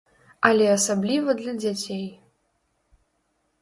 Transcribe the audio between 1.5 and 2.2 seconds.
дзяцей.